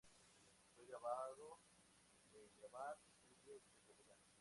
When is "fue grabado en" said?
0.75-2.51